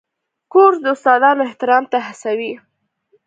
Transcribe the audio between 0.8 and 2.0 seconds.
د استادانو احترام ته